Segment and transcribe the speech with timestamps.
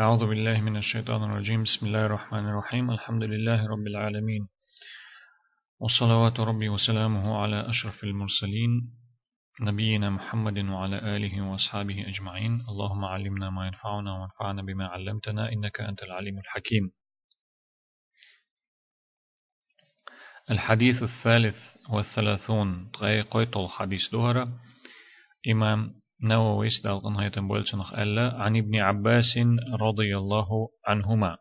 [0.00, 1.62] أعوذ بالله من الشيطان الرجيم.
[1.62, 2.90] بسم الله الرحمن الرحيم.
[2.90, 4.48] الحمد لله رب العالمين.
[5.80, 8.70] والصلوات ربي وسلامه على أشرف المرسلين
[9.60, 12.64] نبينا محمد وعلى آله وأصحابه أجمعين.
[12.68, 15.52] اللهم علمنا ما ينفعنا وانفعنا بما علمتنا.
[15.52, 16.90] إنك أنت العليم الحكيم.
[20.50, 21.56] الحديث الثالث
[21.90, 22.90] والثلاثون.
[22.90, 24.60] تغي قيت الحديث دهرة
[25.50, 29.38] إمام نووي استلقن هيتم بولتنخ ألا عن ابن عباس
[29.80, 31.36] رضي الله عنهما.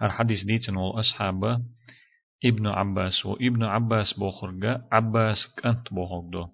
[0.00, 1.62] هر حديث ديتن والأصحاب
[2.44, 6.46] ابن عباس وابن عباس بوخرجا عباس كنت بوخرجدو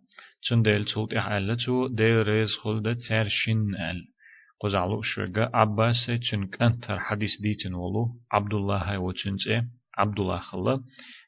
[0.49, 4.05] تون ديل تولت إحالتو ديل ريز خلدة ترشن أل.
[4.61, 9.63] قزعلو شرجا عباس تون كنت هر حديث ديتن ولو عبد الله وتنجي
[9.99, 10.81] عبد الله خلا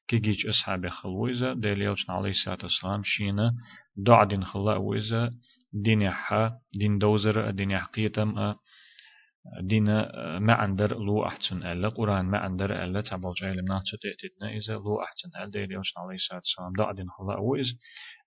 [0.09, 3.55] كيجيج أصحاب خلويزة ديل يوتن عليه الصلاة والسلام شينا
[3.97, 5.31] دعدين خلا ويزة
[5.73, 8.55] دين حا دين دوزر دين حقيتم
[9.61, 9.85] دين
[10.39, 15.03] ما عندر لو أحسن ألا قرآن ما عندر ألا تعبال جايل منات تأتيتنا إذا لو
[15.03, 17.67] أحسن ألا دير يوشن عليه الصلاة والسلام دا دين خلا وإز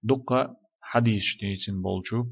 [0.03, 2.25] دقة حديث تيتن بولجو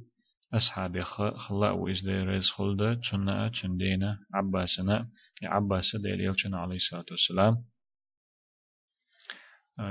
[0.54, 5.10] أصحاب خلا وإز دير رز خلدة تنا تندينا عباسنا
[5.44, 7.64] عباس دير يوشن عليه الصلاة والسلام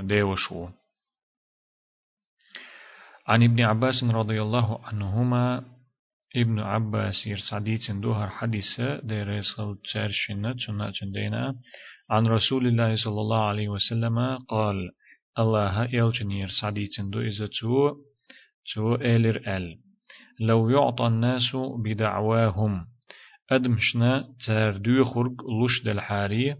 [0.07, 0.69] ديوشو.
[3.27, 5.63] عن ابن عباس رضي الله عنهما
[6.35, 10.55] ابن عباس يرسعديت دوهر حديثة دير يسخل تشارشنة
[11.13, 11.55] تنا
[12.09, 14.91] عن رسول الله صلى الله عليه وسلم قال
[15.39, 17.49] الله يلجن يرسعديت دو إذا
[18.73, 19.79] تو إلر أل.
[20.39, 22.85] لو يعطى الناس بدعواهم
[23.51, 26.55] أدمشنا تاردو خرق لش الحاري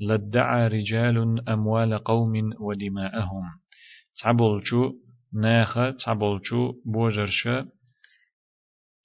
[0.00, 3.44] لدعى رجال أموال قوم ودماءهم.
[4.22, 4.92] تعبلشو
[5.34, 7.66] ناخ تعبلشو بوجرشا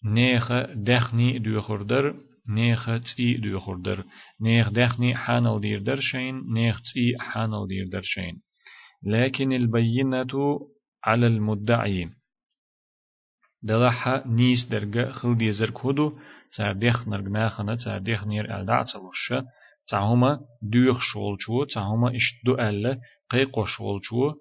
[0.05, 2.15] نيخ دخني دوخردر
[2.49, 4.03] نيخ تي دوخردر
[4.41, 8.41] نيخ دخني حانل دير درشين نيخ تي حانل دير درشين
[9.03, 10.59] لكن البينة
[11.05, 12.09] على المدعي
[13.63, 16.11] دلحا نيس درجة خل دي زر كودو
[16.57, 19.45] تار ديخ نرغناخنا تار ديخ نير ألدع تلوشا
[19.89, 22.99] تعهما دوخ شولچو تعهما اشتدو ألا
[23.29, 24.33] قيقو شولچو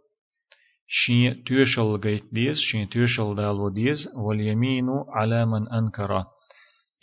[0.89, 6.25] شين تيوشل جيت ديز شين تيوشل دالو ديز واليمين على من أنكر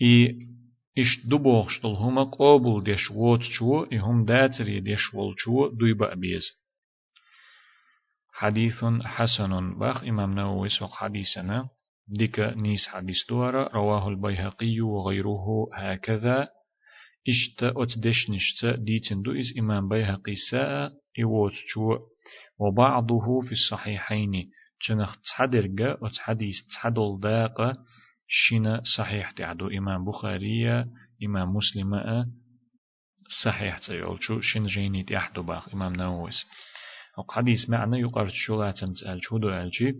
[0.01, 0.35] إي
[0.97, 6.43] إش دبوخشتل هما قابل ديش ووت شو إهم داتري ديش وول شو دوي بأبيز
[8.35, 9.79] حديث حسن.
[9.79, 11.69] باخ إمام نووي سوق حديثنا.
[12.07, 16.47] ديك نيس حديث دوارا رواه البيهقي وغيره هكذا.
[17.29, 17.63] إشت
[18.29, 18.65] نشت.
[18.65, 20.91] ديتن دو إز إمام بيهقي ساء.
[21.19, 21.97] إيوت شو
[22.59, 24.51] وبعضه في الصحيحين.
[24.89, 27.77] جنخ تصدرق وتحديث تصدل داق
[28.27, 30.85] شنا صحيح تعدو إمام بخاري
[31.25, 31.91] إمام مسلم
[33.43, 36.45] صحيح تيول شو شن جيني تحدو باق إمام نوويس
[37.17, 39.95] وحديث معنى يقرد شو لا تنسأل شو دو ألجي.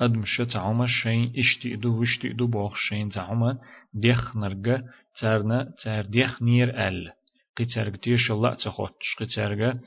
[0.00, 3.58] أدمش تعوما شين إشتئدو وشتئدو بوخ شين تعوما.
[3.94, 4.80] ديخ نرجع
[5.20, 7.12] تارنا تار ديخ نير أل.
[7.56, 9.78] قتارج تيش الله تخوتش قتارج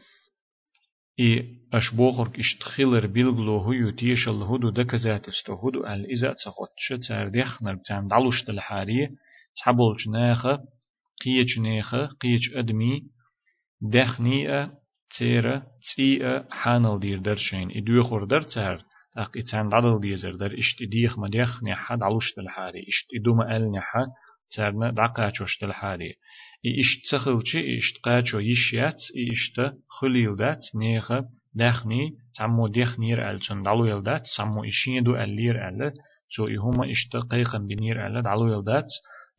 [1.19, 7.81] إي أشبوخرك إشتخيلر بيلغلو هيو تيش الهدو دكزات استهدو ال إذا تخوتش تار ديخ نرجع
[7.88, 9.09] تام دعلوش تلحاري
[9.57, 10.59] تحبولش ناخة
[11.25, 13.03] قيج ناخة قيج أدمي
[13.81, 14.72] دخنية
[15.17, 15.63] تيرا
[15.95, 18.83] تيئة حانل دير درشين إدو خور در تار
[19.17, 23.57] أق إتان عدل ديزر در إشت ديخ ما ديخ نحا دعلوش تلحاري إشت إدو ما
[23.57, 24.06] أل نحا
[24.56, 26.13] تارنا دعقاتشوش تلحاري
[26.66, 29.01] إشت سخلشي إشت قاتشو يشيات
[29.31, 31.12] إشت خليل دات نيخ
[31.53, 35.91] دخني تعمو ديخ نير أل تون دعلو يلدات تعمو إشين دو ألير أل
[36.35, 38.90] سو إهما إشت قيقن بنير أل دعلو يلدات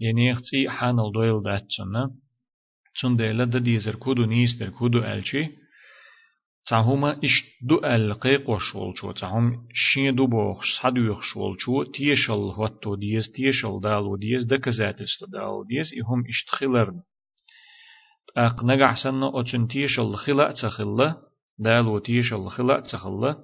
[0.00, 1.94] ينيخ تي حانل دويل دات تون
[3.00, 5.44] تون ديلا دديزر كودو نيستر كودو ألشي
[6.70, 12.94] تعهما إش دو القيق وشول شو تعهم شين دو بوخ صدوخ شول شو تيشل هوتو
[12.94, 17.00] ديز تيشل دالو ديز دكزات استدالو ديز إهم إش تخيلرن
[18.36, 21.16] أق نجح سنة أتن تيشل خلا تخلا
[21.58, 23.36] دالو تيشل خلا تخلا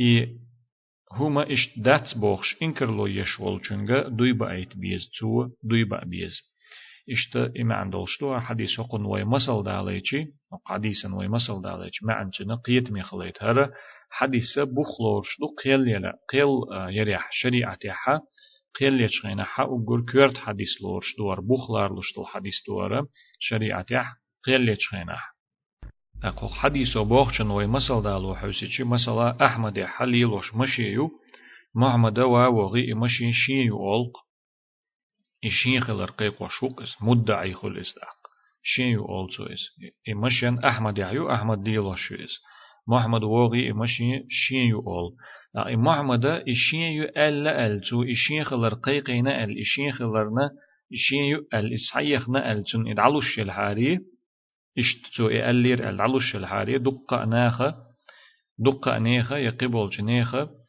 [0.00, 0.36] إي
[1.12, 6.49] هما إش دات بوخش إنكر لو يشول چونغا دوي بأيت بيز تو دوي بأ بيز
[7.10, 10.26] إشت إما عندولشتو حديث قن وي مسل داليتشي
[10.66, 13.70] حديثا وي مسل داليتش ما عندنا قيت ميخليت هذا
[14.10, 16.48] حديث بخلورش دو قيل يلا قيل
[16.96, 18.20] يريح شريعة يحا
[18.80, 23.06] قيل يشغينا حا وقول كورت حديث لورش دوار بخلار لشتل حديث دوار
[23.38, 24.14] شريعة يح
[24.44, 25.16] قيل يشغينا
[26.24, 31.10] أقو حديث بوخشن وي مسل دالو حوسيتشي مسلا أحمد حليلوش مشيو
[31.74, 34.29] محمد وغي مشي شيو أولق
[35.44, 38.16] إشين خلر قيق وشوق إس مدعي خل إستاق
[38.62, 39.60] شين يو أولسو إس
[40.12, 42.40] إمشين أحمد يعيو أحمد ديل وشو إس
[42.88, 45.16] محمد وغي إمشين شين يو أول
[45.76, 50.50] محمد إشين يو ألا أل تو إشين خلر قيقينا أل إشين خلرنا
[50.92, 53.98] إشين يو أل إسحيخنا أل تون إدعلوش الحاري
[54.78, 57.74] إشتو إألير أل دعلوش الحاري دقة ناخة
[58.58, 60.59] دقة نيخة يقبل جنيخة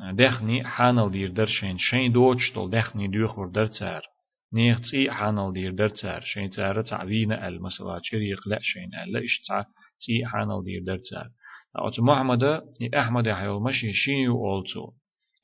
[0.00, 4.02] دخني حانل دير درشين شين دوتش تول دخني ديوخور درتسار
[4.52, 9.40] نيخ تسي حانل دير درتسار شين تسار تعوينا ال مثلا شريق لا شين لا إش
[9.98, 11.28] تسي حانل دير درتسار
[11.78, 12.62] أوت محمد
[12.98, 14.92] أحمد حيو مشي شين أولتو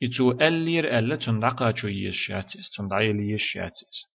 [0.02, 4.12] إتو ألير ألا تندقى شو يشاتس تندعي يشاتس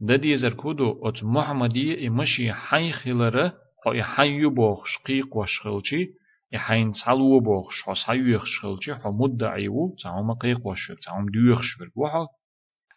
[0.00, 3.52] دا دي زركودو أت محمدي إمشي حي خلره
[3.84, 6.08] خو حي بوخش قيق وشخلشي
[6.52, 12.26] يحين تعلو بوخش حس حيوخ شخلشي حو مدعيو تعوم قيق وشر تعوم ديوخش بربوحا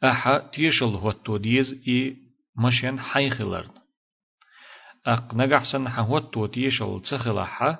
[0.03, 2.17] أحا تيشل هوتو ديز إي
[2.57, 3.71] مشين حي خلرد
[5.05, 7.77] أق نجحسن حوتو تيشل تخلحا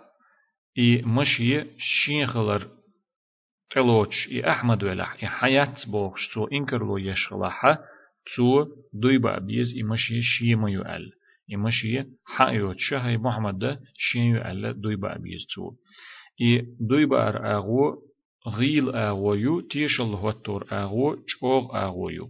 [0.78, 2.68] إي مشي شين خلر
[3.72, 7.78] تلوش إي أحمد ولح إي حياة بوخش تو إنكرلو يشخلحا
[8.36, 11.12] تو دويبا بيز إي مشي شيما يؤل
[11.50, 15.72] يمشي حايوت شهي محمد ده شين يعلا دوي بابيز تو
[16.42, 18.10] إي دوي بار أغو
[18.48, 22.30] غيل أغويو تيشل هوتور أغو چوغ أغويو.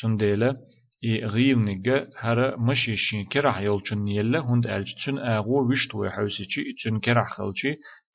[0.00, 0.56] تنديلا
[1.04, 5.94] إي غيل نجا هرا مشي شين كرح يول چن نيلا هند ألج تن أغو وشت
[5.94, 7.72] وحوسي چي تن كرح خلچي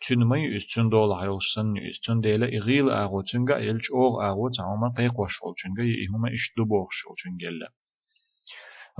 [0.07, 4.13] تن مي اس تن دول حيوسن اس تن ديلا إي غيل أغو تنجا يل چوغ
[4.29, 7.67] أغو تعوما قيق وشول چنجا إي هما إش دو بوغ شول چنجلا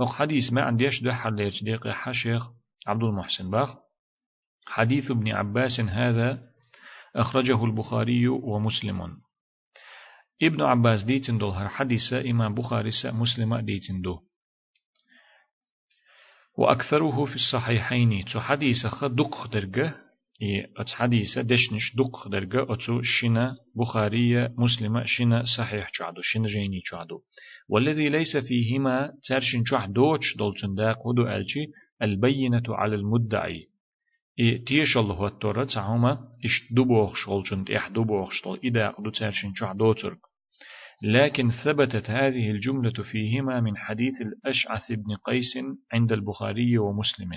[0.00, 2.42] هو حديث ما عنديش ده حليت دقيقة حشيخ
[2.86, 3.74] عبد المحسن باخ.
[4.66, 6.42] حديث ابن عباس هذا
[7.16, 9.16] أخرجه البخاري ومسلم.
[10.42, 14.20] ابن عباس ديتن دول هر حديث إمام بخاري مسلم ديتن دو.
[16.58, 18.24] وأكثره في الصحيحين.
[18.24, 20.03] تو حديث خدق درجة
[20.76, 27.20] أت حديثة دشنش دق درجة أتو شنا بخارية مسلمة شنا صحيح جعدو شنا جيني جعدو.
[27.68, 31.66] والذي ليس فيهما ترشن جعد دوش دولتن داق ودو ألشي
[32.02, 33.68] البينة على المدعي.
[34.40, 39.76] إي تيش الله التورة تعوما إش دبوخ شغلشن إح دبوخ شغل إذا قدو ترشن جعد
[39.76, 40.18] دوترك.
[41.02, 45.54] لكن ثبتت هذه الجملة فيهما من حديث الأشعث بن قيس
[45.92, 47.30] عند البخاري ومسلم.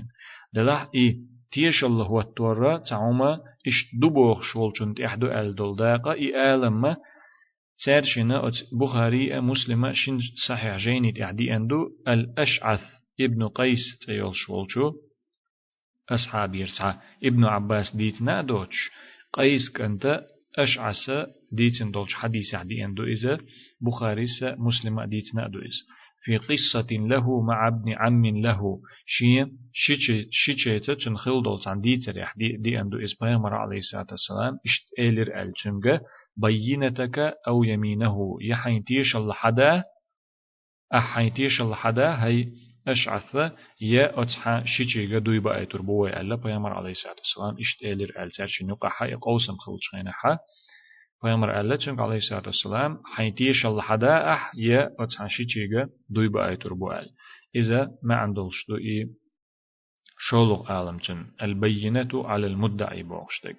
[0.54, 1.20] دلح إي
[1.52, 6.98] تيش الله هو التورة تعوما إش دبوخ شولشن تحدو أل دولداقا إي آلما
[7.78, 12.82] سيرشنا بخاري مسلمة شن صحيح جيني تعدي أندو الأشعث
[13.22, 14.94] إبن قيس تيول شولشو
[16.10, 18.90] أصحاب يرسع إبن عباس ديتنا دوتش
[19.34, 20.22] قيس كنت
[20.58, 23.38] أشعث ديتن دوتش حديث عدي أندو إذا
[23.82, 25.84] بخاري مسلمة ديتنا دو إذا
[26.20, 28.80] في قصة له مع ابن عم له.
[29.06, 29.46] شي
[30.32, 34.60] شيشيتا تنخل دولت عن دي تريح دي, دي أندو إسبايمر عليه الصلاة والسلام.
[34.66, 35.98] إشت إيلر ألتنغ
[36.38, 38.38] بينتك أو يمينه.
[38.42, 39.84] يحين تيش الحدا
[40.94, 42.48] أحين تيش الحدا هي
[42.88, 43.36] أشعث.
[43.82, 47.56] يا أتحا شيشيغا دوي بأي تربوي ألا؟ بيامر عليه الصلاة والسلام.
[47.62, 50.38] إشت إيلر ألتر شنوقع حي قوسم خلش غينحا
[51.22, 56.58] پیامبر الله چنگ علیه الصلاة والسلام حيتيش الله حدا أح يا أتحشي تيجا دوي بأي
[56.58, 57.10] تربوال
[57.56, 59.06] إذا ما عندلش دو إيه
[60.20, 63.58] شولغ عالمتن البينة على المدعي بوغشتك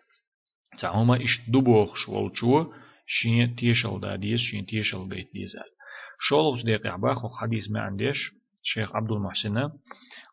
[0.78, 2.72] تعهما إش دو بوغش والشو
[3.06, 5.70] شين تيشل داديس شين تيشل بيت ديزال
[6.28, 8.30] شولغ دقيق عباخ حديث ما عنديش
[8.62, 9.70] شيخ عبد المحسن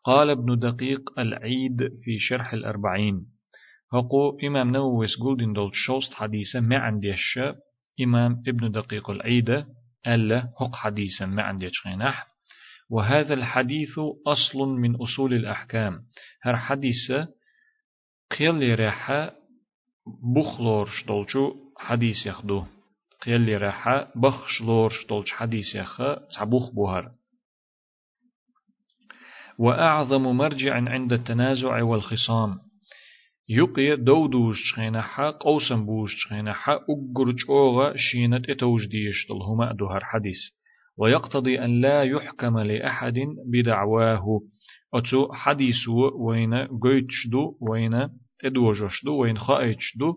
[0.04, 3.35] قال ابن دقيق العيد في شرح الأربعين
[3.92, 7.38] هقو إمام نووي سقول دول شوست حديثا ما عنديش
[8.00, 9.66] إمام ابن دقيق العيدة
[10.06, 12.36] ألا هق حديثا ما عنديش خينح
[12.90, 16.02] وهذا الحديث أصل من أصول الأحكام.
[16.42, 17.28] هر حديثة
[18.38, 19.32] قيل ريحة
[20.34, 22.64] بخلور شدولشو حديث يخدو.
[23.26, 25.96] قيل ريحة بخشلور شدولش حديث يخ
[26.36, 27.10] تعبوخ بوهر.
[29.58, 32.65] وأعظم مرجع عند التنازع والخصام.
[33.48, 40.04] يقي دودوش شخينا حا قوسم بوش شخينا حا أقرج أوغا شينت إتوج ديش هما دهر
[40.04, 40.38] حديث.
[40.98, 43.14] ويقتضي أن لا يحكم لأحد
[43.52, 44.40] بدعواه.
[44.94, 45.88] أتو حديث
[46.18, 48.08] وين قيتش دو وين
[48.40, 50.14] تدوجش دو وين خائتش دو.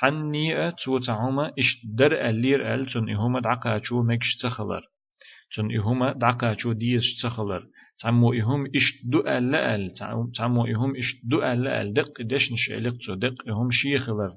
[0.00, 4.82] تعني أتو تعوما اشتدر ألير أل تن إهما دعقاتشو مكش تخلر.
[5.56, 7.62] تن إهما دعقاتشو ديش تخلر.
[8.02, 9.90] تعمو إهم إش دو أل أل
[10.36, 14.32] تعمو إهم إش دو أل أل دق دش نش إلق تو دق إهم شيخلر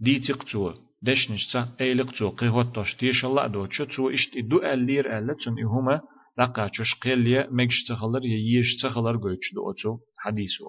[0.00, 2.94] دي تقتو دشنش صح ايلق تو قهوت توش.
[2.94, 6.00] تيش الله دو تشو تو اشت دو اللير ألا تن إهما
[6.38, 10.68] دقا تشوش قيليا مكش تخلر ييش تخلر قويتش دو أتو حديثو.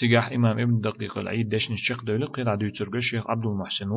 [0.00, 3.90] تجاح إمام ابن دقيق العيد دشنش شيخ دولي قيل عدو ترقى شيخ عبد المحسن.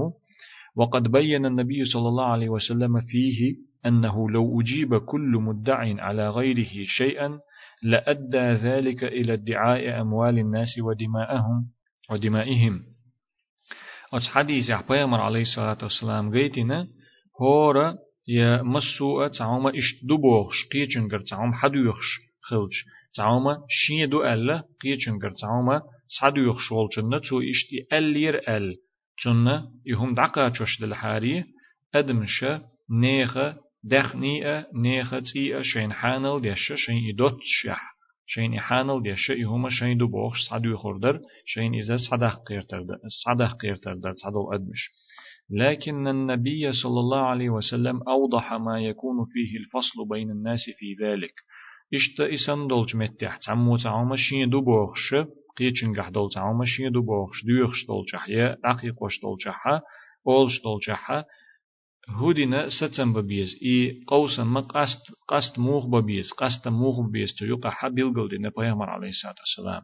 [0.76, 6.86] وقد بين النبي صلى الله عليه وسلم فيه أنه لو أجيب كل مدع على غيره
[6.86, 7.40] شيئا
[7.84, 11.68] لأدى ذلك إلى ادعاء أموال الناس ودماءهم
[12.12, 12.84] ودمائهم.
[14.14, 16.88] أتس حديث يحبيمر عليه الصلاة والسلام غيتنا
[17.42, 17.96] هورا
[18.28, 22.86] يا مسوء تعوما إش دبوغش قيچنگر تعوم حدوخش خلش
[23.16, 28.76] تعوما شين دو ألا قيچنگر تعوما صدوخش والچنا تو إشتي ألير أل
[29.18, 31.44] چنا يهم دقا چوش دلحاري
[31.96, 37.94] أدمشا نيخة دخنيئة نيخة تيئة شين حانل ديشة شين إدوت شح
[38.26, 42.86] شين إحانل دي شيء هما شين دو بوخش صدو يخوردر شين إذا صدق قيرتر
[43.26, 44.90] صدق قيرتر صدو أدمش
[45.50, 51.34] لكن النبي صلى الله عليه وسلم أوضح ما يكون فيه الفصل بين الناس في ذلك
[51.94, 55.16] إشت إسان دولج متح تعمو تعوما شين دو بوخش
[55.58, 59.82] قيچن قح دول تعوما شين دو بوخش دوخش دولجح يا دقيق وش دولجحها
[60.28, 61.26] أولش دولجحها
[62.10, 68.14] هودينا ستم ببيز إي قوسا ما قست قست موخ ببيز قست موخ ببيز تيوقع حبيل
[68.14, 69.82] قلدي نبيامر عليه الصلاة والسلام.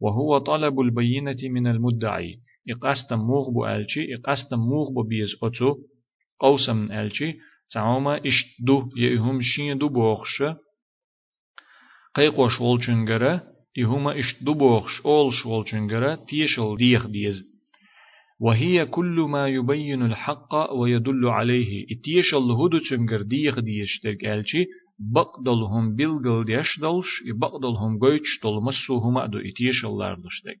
[0.00, 2.38] وهو طلب البينة من المدعي
[2.68, 5.76] إي قست موخ بألشي إي قست موخ ببيز أتو
[6.40, 7.34] قوسا من ألشي
[7.72, 10.42] تعوما إشتدو يهم شين دو بوخش
[12.14, 13.42] قيقوش والچنگره
[13.78, 17.51] إهما إشتدو بوخش أولش والچنگره تيشل ديخ ديز.
[18.42, 21.86] وهي كل ما يبين الحق ويدل عليه.
[21.92, 24.64] إتيش الهدو تشنجر ديغ ديشترك الشي
[25.14, 30.60] بقدلهم بلغل ديشدلش بقدلهم قويتش دل مسوهم أدو اتيش اللاردشتك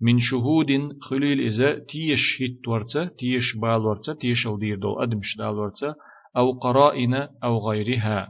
[0.00, 5.54] من شهود خليل إذا تيش هيت ورتا تيش بال ورتا تيش الدير دول أدمش دال
[5.58, 5.94] ورتا
[6.36, 7.14] أو قرائن
[7.44, 8.28] أو غيرها.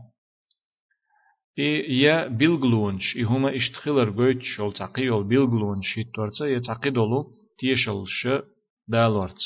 [1.88, 8.28] يا بلغلونش إهما اشتخلر قويتش ول تقيول بلغلونش هيت ورتا يتقيدلو تيشلش
[8.88, 9.38] دالورت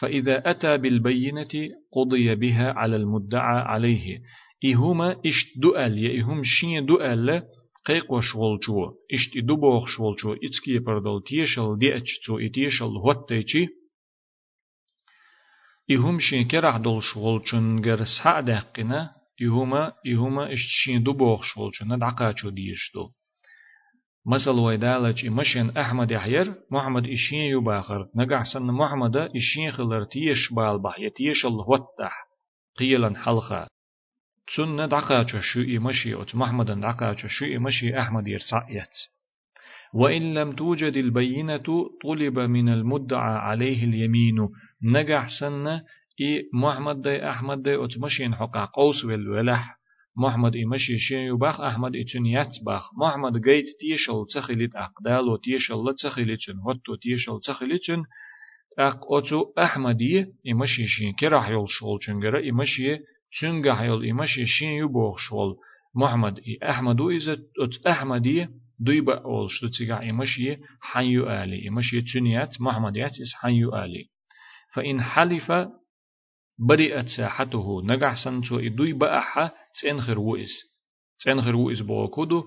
[0.00, 1.54] فإذا أتى بالبينة
[1.92, 4.20] قضي بها على المدعى عليه.
[4.64, 7.42] إهما إشت دؤل يهما شين دؤل
[7.86, 13.68] قيق وشغلچو إشت دبوخ شغلچو إتكي پردل تيشل ديأچتو إتيشل هوتيچي
[15.90, 19.10] إهم شين كرح دول شغلچون غر سعدقنا
[19.42, 23.10] إهما إهما إشت شين دبوخ شغلچو ندعقاچو ديشتو.
[24.26, 30.98] مثل ويدالج إمشين أحمد يحير محمد إشين يباخر نقع سن محمد إشين خلر تيش بالبح
[30.98, 32.26] يتيش الهوتح
[32.78, 33.66] قيلا حلقا
[34.46, 38.94] تسن دعقا شو إمشي أت محمد دعقا شو إمشي أحمد يرسعيت
[39.94, 44.48] وإن لم توجد البينة طلب من المدعى عليه اليمين
[44.82, 45.66] نجح سن
[46.20, 49.76] إي محمد دي أحمد دي أتمشين حقا قوس والولح
[50.16, 52.24] محمد إمشي شين باخ أحمد إتن
[52.66, 58.02] باخ محمد جيت تيشل تخليت أقدال وتيشل تخليتن هتو تيشل تخليتن
[58.78, 62.98] أق أتو أحمدي إمشي شين كراح يول شول چنگرا إمشي
[63.40, 65.56] چنگا حيول إمشي شين يبوخ شول
[65.94, 68.48] محمد إي أحمد إذا أت أحمدي
[68.80, 74.04] دويبا أول شتو تيغا إمشي حيو آلي إمشي تنيات محمد ياتيس حيو آلي
[74.74, 75.52] فإن حلف
[76.68, 79.50] برئت ساحته نجح سنتو إدوي بأحا
[79.82, 80.54] تنخر وئس
[81.24, 82.44] تنخر وئس بوكودو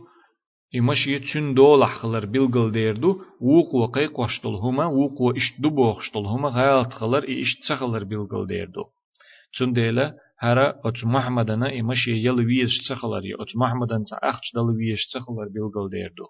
[0.75, 6.49] إمشي تشن دول خلر بلغل ديردو ووق وقي قوشتل هما ووق وإشت دو بوخشتل هما
[6.49, 8.83] غالت خلر إشت سخلر بلغل ديردو.
[9.53, 15.47] تشن ديلا هرا أت محمدنا إمشي يل ويش سخلر أت محمدن تأخش دل ويش سخلر
[15.55, 16.25] بلغل ديردو.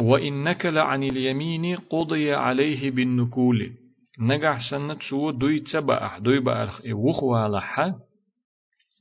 [0.00, 3.89] وإن نكل عن اليمين قضي عليه بالنكول.
[4.18, 7.94] نجح سنة سو دوي تبع دوي بأرخ وخوالا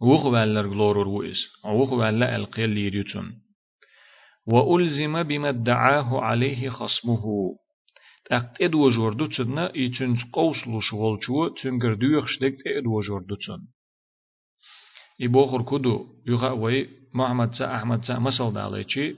[0.02, 3.42] وخوالر غلورور وإس وخوالا القيل ليريتون
[4.48, 7.24] وألزم بما ادعاه عليه خصمه.
[8.30, 11.20] تاقت ادو جوردو تسدنا يتون قوس لشغل
[11.62, 13.62] تنگر دويخش دكت ادو جوردو تسن
[15.20, 19.16] يبوخر كدو يغا وي محمد سا أحمد سا مسل داليچي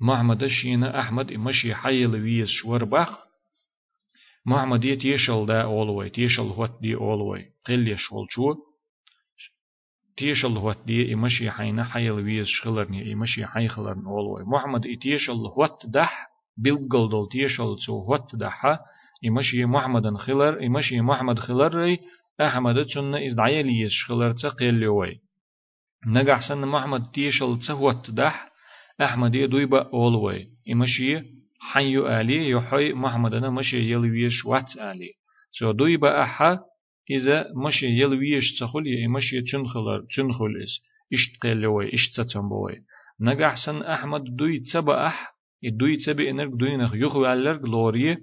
[0.00, 2.84] محمد شينا أحمد إمشي حيل ويز شور
[4.46, 8.54] بخ محمد يتيشل دا أولوي تيشل هوت دي أولوي قل يشغل شو
[10.16, 15.86] تيشل هوت دي إمشي حينا حيل ويز شخلرني إمشي حي خلرن أولوي محمد إتيشل هوت
[15.86, 16.26] دح
[16.58, 18.62] بلقل دول تيشل سو هوت دح
[19.28, 21.98] إمشي محمد خلر إمشي محمد خلر ري
[22.40, 25.20] أحمد تسنة إزدعي ليز شخلر تقل يوي
[26.06, 28.50] نجح سن محمد تيشل تهوت دح
[29.02, 35.10] أحمد يدويبا أولوي إمشي حي آلي يحي محمد أنا مشي يلويش وات آلي
[35.58, 36.58] سو دوي بأحا
[37.10, 40.80] إذا مشي يلويش تخل يا مشي تنخل تنخل إس
[41.12, 42.76] إشت قلوي إشت تتنبوي
[43.20, 48.18] نجحسن أحمد دوي تبا أح دوي تبا إنرك دوي نخ يخو علرك لوريه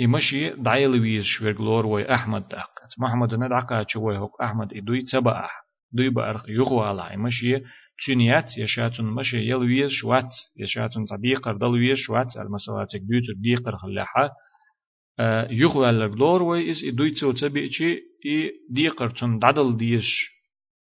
[0.00, 5.44] إمشي دعيل ويش شوير لور وي أحمد دقت محمد ندعقا شوي هوك أحمد إدوي تبا
[5.44, 7.56] أح دوي بأرخ يخو على إمشي
[7.98, 14.30] تشنيات يشاتون مشي يلويز شوات يشاتون صديقر دلويز شوات المسالات دوتر ديقر خلاحة
[15.50, 17.92] يخو على الجلور وي إس إدوي تو تبيتشي
[18.26, 20.30] إي ديقر تون دادل ديش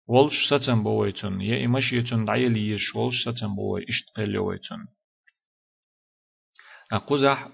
[0.08, 4.88] ولش ستن بويتون يا إمشي تون دعيل يش ولش ستن بوي إشتقل ويتون
[6.92, 7.50] أقوزح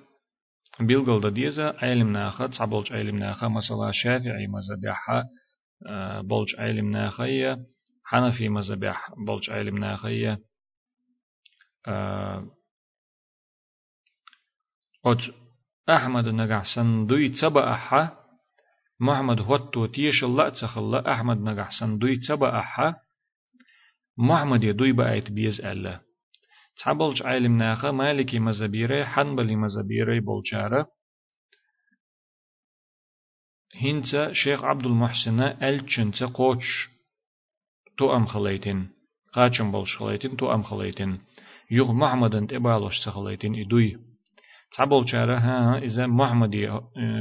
[0.79, 5.25] بيلغل دا ديزا علم ناخا تصبولج علم ناخا مثلا شافعي مذبحها
[6.21, 7.57] بولج علم ناخية
[8.13, 10.39] حنفي مذبح بولج علم ناخية
[15.05, 15.21] أت
[15.89, 18.17] أحمد نجحسن دوي تبا أحا
[18.99, 22.95] محمد هوتو تيش الله تخلا أحمد نجحسن دوي تبا أحا
[24.17, 26.01] محمد يدوي بأيت بيز الله
[26.83, 30.91] تعبلج عالم ناخا مالكي مزبيري حنبلي مزبيري بولجارة
[33.75, 36.92] هنتا شيخ عبد المحسن ألچنت قوش
[37.97, 38.89] تو أم خليتين
[39.33, 41.19] قاچن بولش خليتين تو أم خليتين
[41.71, 43.97] يغ محمد انت إبالوش تخليتين إدوي
[44.77, 46.51] تعبل شارة ها إذا محمد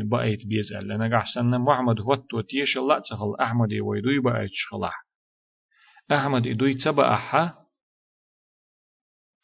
[0.05, 3.35] بأيت بيز ألا نجح سنة محمد هو توتيش الله تخل.
[3.41, 4.95] أحمد ويدوي بأيت شخلاح
[6.13, 7.55] أحمد إدوي تبا أحا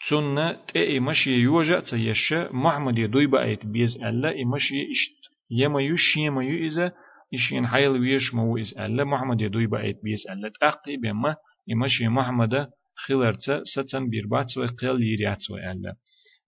[0.06, 6.44] تسنة تأي مشي يوجا تيشا محمد يدوي بأيت بيز ألا إمشي إشت يما يش يما
[6.44, 6.92] يو إذا
[7.34, 11.36] إشين حيل ويش مو إز ألا محمد يدوي بأيت بيز ألا تأقي بما
[11.72, 12.68] إمشي محمد
[13.06, 15.94] خلرت ستن بيربات وقيل يريات وألا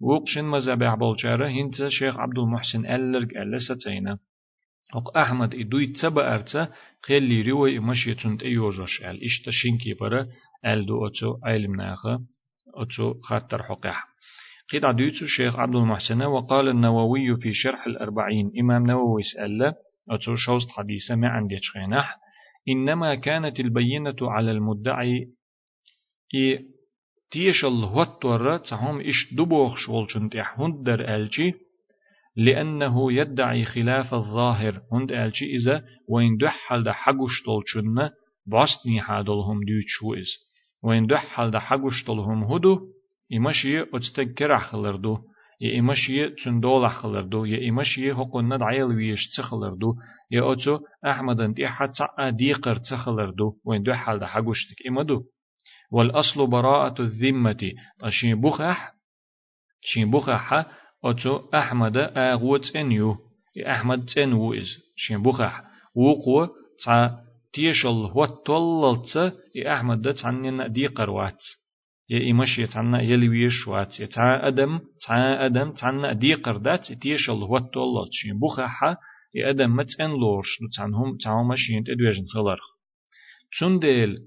[0.00, 4.18] وقشن مزابع بولجارة هنت شيخ عبد المحسن ألرق ألا ستينا
[4.94, 6.68] وق أحمد إدوي تبا أرتا
[7.08, 9.24] قيل لي إمشي تنت أيوجش أل.
[9.24, 10.26] إشتا شنكي برا
[10.66, 12.24] أل دو أتو علم ناخا
[12.74, 14.06] أتو خاطر حقح
[14.72, 18.52] قيد عديت الشيخ عبد المحسن وقال النووي في شرح الأربعين.
[18.60, 19.74] إمام نووي سأل
[20.10, 22.16] أتو شوست حديثة ما عندي شخينح
[22.68, 25.26] إنما كانت البينة على المدعي
[26.34, 26.58] إي
[27.30, 31.54] تيش الهوتور تهم إش دبوخ شولشن تحهند در ألجي
[32.36, 34.82] لأنه يدعي خلاف الظاهر.
[34.92, 38.10] هند ألجي إذا وين دحل ده حقوش تولشن
[38.46, 40.30] باستني حادلهم ديوت شو إز.
[40.84, 42.80] وين دحل ده حقوش تولهم هدو
[43.36, 45.18] إمشي أتستك كرح خلردو
[45.60, 49.94] يا إمشي تندول خلردو يا إمشي حقونا دعيل ويش تخلردو
[50.30, 55.22] يا أتو أحمد أنت حتى ديقر تخلردو وين دحل ده حقوشتك إمدو
[55.92, 57.72] والأصل براءة الذمة.
[58.02, 58.92] أشين بخح
[59.80, 60.66] شين بخح
[61.04, 63.16] أتو أحمد أغوت أنيو
[63.66, 64.68] أحمد تنو إز.
[64.96, 65.62] شين بخح
[65.94, 66.46] وقو
[66.84, 67.18] تا
[67.52, 69.34] تيشل هو توللت.
[69.66, 71.69] أحمد ده تعنين دي قروات يا
[72.12, 78.38] إمش يتعنا يلويش وات يتع أدم تع أدم تعنا دي قردات تيشل هو توللت شين
[78.40, 78.82] بخح
[79.34, 82.64] يا أدم متن لورش تعنهم تعهم شين تدويجن خلرخ
[83.60, 84.18] تندل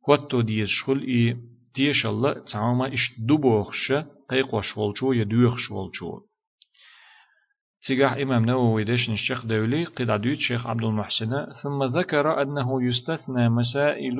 [0.00, 1.36] كوتو ديز شخل إي
[1.74, 3.92] ديش الله تعاما إش دبوخش
[4.30, 6.20] قيقوش والشو يدوخش والشو
[7.86, 13.48] تيجح إمام نووي ديش الشيخ دولي قد عدويت شيخ عبد المحسن ثم ذكر أنه يستثنى
[13.48, 14.18] مسائل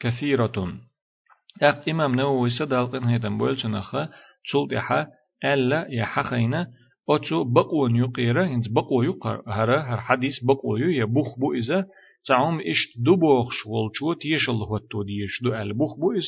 [0.00, 0.80] كثيرة.
[1.62, 3.96] أق إمام نووي سدال قن هيتم بولشنخ
[4.44, 5.06] تشلتحا
[5.44, 6.66] ألا يحخينا
[7.08, 11.86] أتو بقون يقيرا هنز بقو يقر هر هر حديث بقو يبوخ بو إذا
[12.28, 12.80] تعم إش
[13.50, 16.24] شول شو تيش الله وتو ديش دو البوخ بويس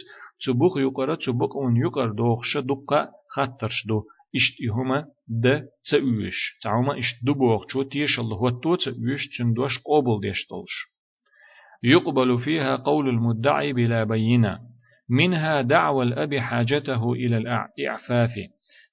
[0.46, 4.02] تبوخ يقرا تبوك اون يقر دوخش دقة خطرش دو
[4.36, 10.74] إش هما د تأويش تعم إش دبوخ شو تيش الله وتو تأويش تندوش قابل ديشتلش
[11.82, 14.58] يقبل فيها قول المدعي بلا بينة
[15.10, 18.30] منها دعوى الأب حاجته إلى الإعفاف.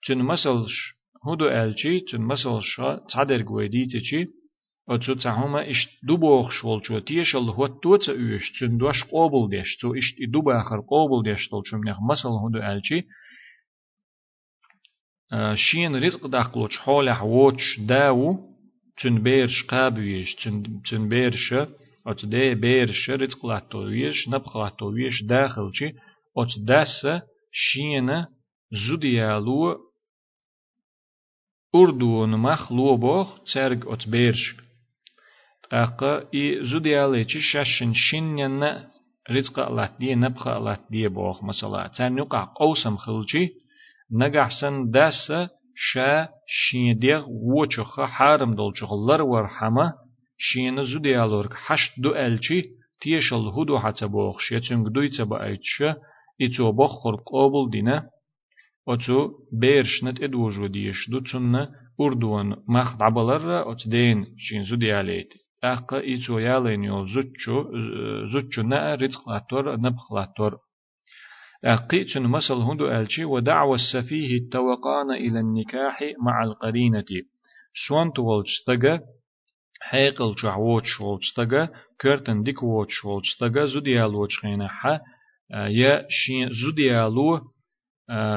[0.08, 0.96] تن مسلش
[1.28, 4.26] هدو ألشي تن مسلش تعدر قويديتشي
[4.90, 9.78] أتو تعهما إش دبوخ شول شو تيش ال هو توت أيش تن دوش قابل ديش
[9.82, 13.02] تو إش دبا آخر قابل ديش تل شو منيخ مثل هدو ألشي
[15.56, 18.38] شين رزق داقلوش حالح ووتش داو
[19.02, 21.54] تن بيرش قابويش تن تن بيرش
[22.08, 25.88] أت ده بيرش رزق لاتويش نبخ لاتويش داخلشي
[26.38, 27.08] أت داس
[27.52, 28.26] شين
[28.88, 29.78] زوديالو
[31.76, 34.56] أردو نمخ لوبوخ ترق أت بيرش
[35.72, 38.64] أقا إي زوديالي تشي شاشن شنين
[39.32, 43.50] رزق الله دي نبخ الله دي بوخ مثلا تان يقع قوسم خلجي
[44.12, 45.32] نجحسن داس
[45.76, 50.05] شا شين ديغ وچخ حارم دولچخ لر ورحمه
[50.38, 52.60] شين زوديالورك حشت دو الچي
[53.02, 55.84] تيشل هدو حتى بوخ شيتنگ دوي تبا ايتش
[56.42, 58.10] ايتو بوخ خور قابل دينا
[58.88, 61.68] اوتو بيرشنت ادوجو ديش دو تسن
[62.00, 67.58] اردوان مخ دعبلر اوت دين شين زودياليت اقا ايتو يالين يول زوتشو
[68.32, 70.54] زوتشو نا رزقلاتور نبخلاتور
[71.66, 77.06] أقيت مثل هندو ألشي ودعوى السفيه التوقان إلى النكاح مع القرينة
[77.88, 79.00] سوان تولجستغا
[79.90, 81.70] حيقل جعوش ولجستغا
[82.02, 85.00] كرتن ديك ووش ولجستغا زوديال وچخينا حا
[85.52, 87.42] يا شين زوديالو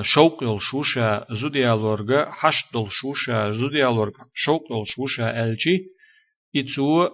[0.02, 5.76] شوق الشوشة زوديالورغا حشد الشوشة زوديالورغا شوق الشوشة ألشي
[6.56, 7.08] إتو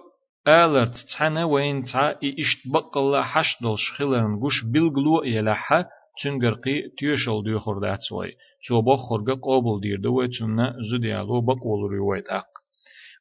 [0.47, 5.85] آلرت تحنا وين تع إشت بقلا حشدل شخلن گوش بلغلو يلحا
[6.23, 12.54] تنگرقي تيشل ديو خردات سوي شو بخرج قابل دير دو تنا زديالو بقول رواية أق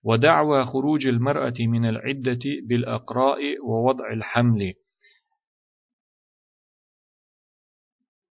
[0.04, 4.72] ودعوى خروج المرأة من العدة بالأقراء ووضع الحمل.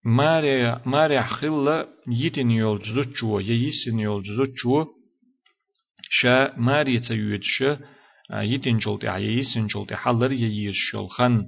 [0.04, 4.84] ماريا خلا يتن يول جزوتشو ييسن يول جزوتشو
[6.10, 7.64] شا ماريا تيوتش
[8.32, 11.44] يتن جولتي عيسن جولتي حلر ييش شلخن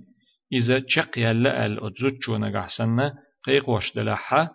[0.53, 4.51] إذا تشق يلا ال أتزوتشو نجحسنا قيق وش دلحة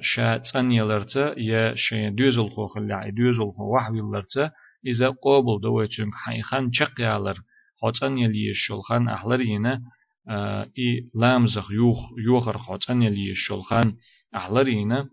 [0.00, 4.50] شا تسن يلرتا يا شا دوزل خو خلع دوزل خو وحوي يلرتا
[4.86, 7.38] إذا قابل دوتشن حيخان تشق يالر
[7.82, 9.82] خاطن يلي الشلخان أحلر ينا
[10.78, 13.94] إي لامزخ يوخ يوخر خاطن يلي الشلخان
[14.36, 15.08] أحلر ينا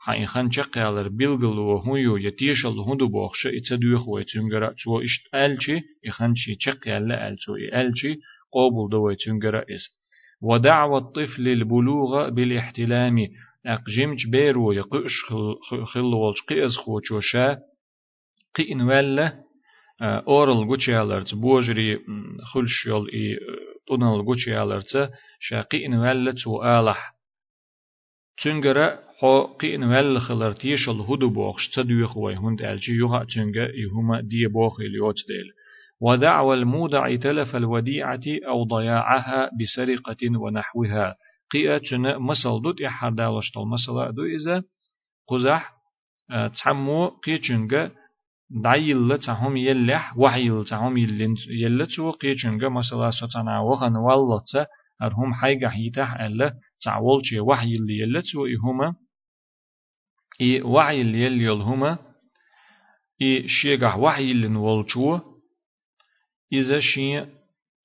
[0.00, 6.54] حيخان تشق يالر بيلغل وهو يتيشل هندو بوخش إتدوخ ويتنجرا تو إشت ألشي إخان شي
[6.54, 8.14] تشق يلا ألتو ألشي
[8.52, 9.98] قابل دوي تنجر إس
[10.42, 13.16] ودعوة الطفل البلوغ بالاحتلام
[13.66, 15.12] أقجمج بيرو يقش
[15.84, 17.58] خلوالش قيز خوشوشا
[18.58, 19.32] قين ولا
[20.02, 21.98] أورل جوتشيالرت بوجري
[22.52, 23.38] خلشيال إي
[23.88, 27.14] تونل جوتشيالرت شاقين ولا تو آلح
[28.44, 34.80] تنجر خو قين ولا خلرتيش الهدو بوخش تدويخ ويهند ألجي يوها تنجر يهما دي بوخ
[34.80, 35.52] اليوت ديل
[36.00, 41.14] ودعوى المودع تلف الوديعة أو ضياعها بسرقة ونحوها
[41.52, 44.62] قياتنا مسل دوت إحر دالشت المسألة دو إذا
[45.28, 45.72] قزح
[46.64, 47.08] تحمو
[48.50, 50.96] قيتشنغ دعيل تهم يلح وحيل تهم
[51.50, 54.40] يلت وقيتشنغ مسألة ستنا وخن والله
[55.02, 58.94] أرهم حيقح يتح ألا تعولش وحيل يلت وإهما
[60.40, 61.98] إي وحيل يلي هما
[63.22, 65.22] إي شيقح وحيل نولشوه
[66.52, 67.26] إذا شيء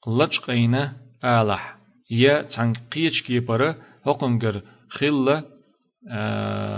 [0.08, 1.78] لجقينا آلح
[2.12, 5.46] يا تنقيش كيبر هقنجر خلة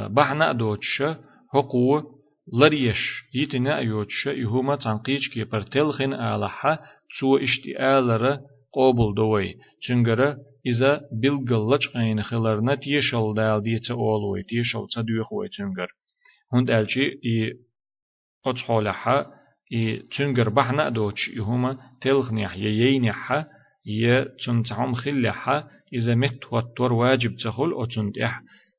[0.07, 1.03] بحنا دوتش
[1.53, 2.14] هقو
[2.53, 3.23] لريش.
[3.33, 6.79] يتنا يوتش يهما تنقيش كيبر تلخن آلحة
[7.19, 8.39] تو اشتئالر
[8.73, 15.87] قابل دوي چنگره إذا بلغل لجقين خلرنا تيشل دال ديتا أولوي تيشل تدويخوي چنگر.
[16.53, 17.53] هند ألشي إي
[18.45, 19.31] أتحولها
[19.73, 23.45] إي تنجر بحنا دوتش إهما تلخنيح يينيح
[23.87, 25.49] ي تنتعم خليح
[25.93, 27.85] إذا مت واجب تخل أو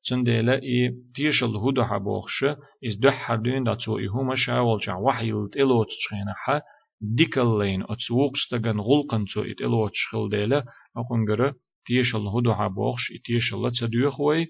[0.09, 2.43] تندلا إي تيشل هدو حبوخش
[2.85, 6.61] إز دح حدين داتو إهما شاول جع وحي التلوت تشخينح
[7.01, 10.63] ديكالين أتسوقستغن غلقن تو إتلوت شخل ديلا
[10.97, 11.53] أقنجر
[11.85, 14.47] تيشل هدو حبوخش إتيشل تدوخوي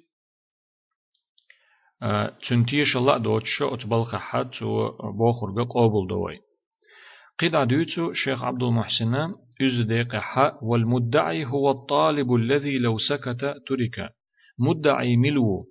[2.50, 6.40] تنتيش الله دوتش أتبلق حد وبوخر قابل دوي
[7.40, 14.17] قد عدوتو شيخ عبد المحسن أزديق حق والمدعي هو الطالب الذي لو سكت ترك
[14.60, 15.66] مدعي ملو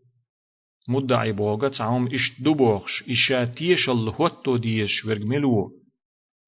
[0.88, 5.70] مدعي بوغا تعوم إش دبوغش إشاتيش الهوتو ديش ورق ملو.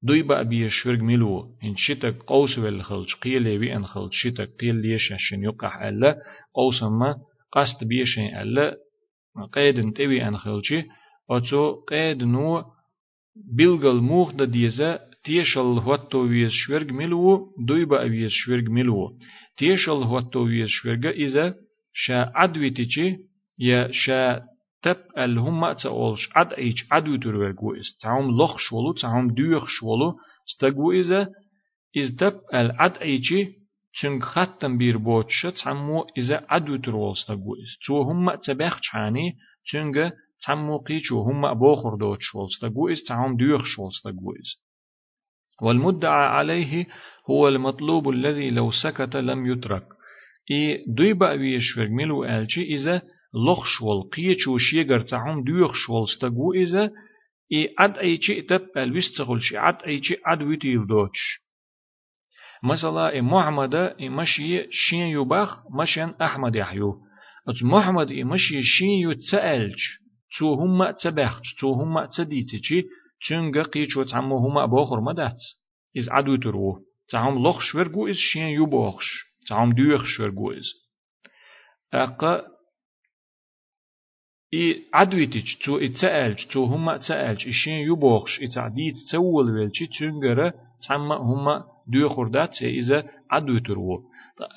[0.03, 1.55] دوي بقى بيش ورق ملو.
[1.63, 6.17] إن شتك قوس والخلج قيل بي أن خلج شتك قيل ليش عشان يقح ألا.
[6.53, 7.15] قوس ما
[7.51, 8.77] قصد بيشين ألا.
[9.53, 10.83] قيد تبي أن خلشي
[11.29, 12.63] أتو قيد نو
[13.57, 17.53] بلغل موخ دا ديزا تيشل هوتو ويز شورج ملو.
[17.67, 19.17] دويبا ويز شورج ملو.
[19.57, 21.55] تيشل هوتو ويز شورج إذا
[21.93, 23.17] شا عدويتيشي
[23.59, 24.41] يا شا
[24.83, 30.17] تب الهم تأولش عد إيش عدو ترورجو إز تعم لخ شولو تعم دوخ شولو.
[30.49, 31.29] استقو إذا
[31.97, 33.59] إز تب العد ايشي
[33.97, 39.27] چنگ ختم بیر بوتش تعمو إذا عدو ترولستا جويز تو هم تبخ چانی
[39.71, 39.95] چنگ
[40.45, 44.49] تعمو قيچو هم بوخر دوت شولستا جويز تعم ديوخ شولستا جويز
[45.61, 46.85] والمدعى عليه
[47.29, 49.87] هو المطلوب الذي لو سكت لم يترك
[50.51, 53.01] إي دوي بقى ويشفر ملو ألشي إذا
[53.33, 56.91] لخش والقية وشيغر تعم ديوخ شوال ستقو إذا
[57.53, 61.19] إي عد أي شيء تب الوستغل شي عد أي شيء عد ويتيل دوتش
[62.63, 66.93] مثلا إي محمد إي مشي شين يباخ مشين أحمد يحيو
[67.47, 69.79] أت محمد إي مشي شين يتسألج
[70.39, 72.83] تو هما تبخت تو هما تديتشي
[73.21, 75.37] تشنغ قيچو تعمو هما بوخر مدات
[75.97, 80.73] إز عدو ترو تعم لخ شورغو إز شين يبوخش تعم ديوخ شورغو إز
[81.93, 82.41] أقا
[84.53, 90.51] إي عدويتش تو إتسألج تو هما تسألج إشين يبوخش إتعديت تسول ويلشي تشنغر
[90.87, 94.03] تعم هما ديوخر دات إذا عدو ترو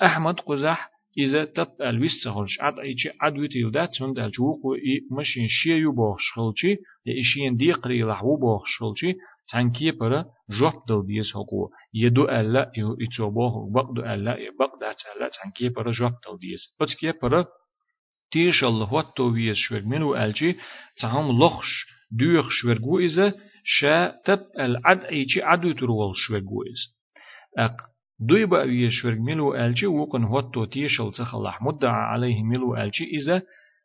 [0.05, 5.47] أحمد قزح إذا تب الويس تخلش عد أيشي عد ويتيل دات سند الجوق إي مشين
[5.47, 9.13] شيء يبوخ شخلشي لإشين دي قري لحو بوخ شخلشي
[9.51, 10.25] تنكي برا
[10.59, 12.71] جوب دل ديس هقو يدو ألا
[13.01, 17.45] إتو بوخ بقدو ألا بق دات ألا تنكي برا جوب دل ديس أتكي برا
[18.31, 20.57] تيش الله واتو ويس شوك منو ألجي
[21.01, 28.45] تهم لخش دوخ شوكو إذا شا تب العد أيشي عدو ترول شوكو إذا أق دوي
[28.45, 33.41] بقى يشورج ملو ألجي وقن هوتو تيشل تخلح مدعى عليه ملو ألجي إذا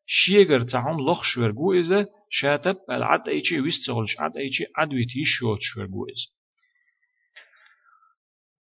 [0.06, 6.38] شيغر تعم لخ شورجو إذا شاتب العد أيشي ويستغلش عد أيشي عدوي تيشوت شورجو إذا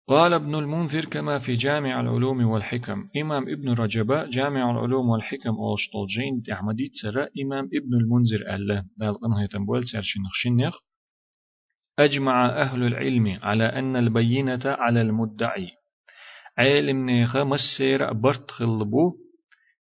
[0.07, 3.09] قال ابن المنذر كما في جامع العلوم والحكم.
[3.17, 8.85] إمام ابن رجب جامع العلوم والحكم أولشتول جين أحمدي تسرى إمام ابن المنذر ألا.
[8.97, 10.55] دال قنها يتنبول سيرشين نخشين
[12.03, 15.71] أجمع أهل العلم على أن البينة على المدعي.
[16.57, 19.13] علم نيخا مسير برت خلبو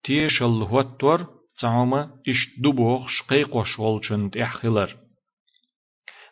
[0.04, 1.28] تيش الهوتور
[1.62, 4.96] تعوما إش دبوخ شقيق وشولشن تحخلر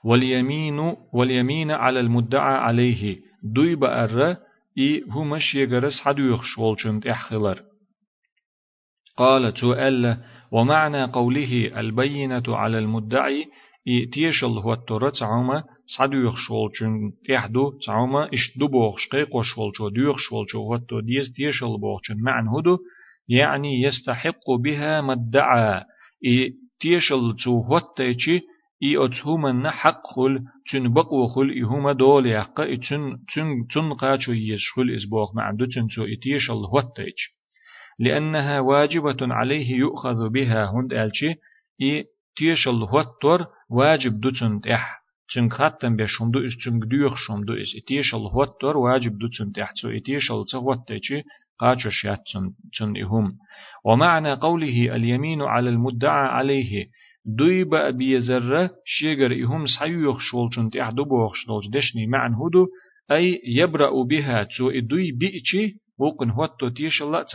[0.04, 4.38] واليمين واليمين على المدعى عليه دوي بأر
[4.78, 7.62] إي همش يجرس حدوخ شولشن تحخلر
[9.18, 10.18] قال تؤل
[10.52, 13.46] ومعنى قوله البينة على المدعي
[14.14, 15.64] تيشل هو التورة تعوما
[15.98, 20.76] سعدو يخشول چون تيحدو تعوما إش دو بوخش قيق وشول چو دو يخشول چو هو
[20.76, 22.78] التو ديز تيشل بوخ چون معن هدو
[23.30, 25.84] يعني يستحق بها مدعا
[26.26, 28.40] إي تيشل تو هو التيشي
[28.84, 33.94] إي أتهما حق خل چون بقو خل إي هما دول يحقا إي چون چون چون
[33.94, 37.38] قاچو يشخل إسبوخ معن دو چون تو إي تيشل هو التيش
[38.00, 41.34] لأنها واجبة عليه يؤخذ بها هند ألشي
[41.82, 42.06] إي
[42.38, 44.84] تيشل هو التور واجب دوتن تح
[45.32, 47.72] چن خاتن به شوندو اس چن گدوخ شوندو اس.
[47.78, 51.24] اتیشل هوت دور واجب دوتن تح تو اتیشل تغوت تچي
[51.60, 52.44] قاچو شات چن
[52.76, 53.28] چن اهم
[53.86, 56.90] ومعنى قوله اليمين على المدعى
[57.38, 62.68] دوي با بيزر شيغر اهم سحيوخ شول چن تح دو بوخ شول دشني معن هدو
[63.12, 64.44] اي يبرأ بها.
[64.44, 67.26] تو ادوي بيچي وقن هوتو تيش الله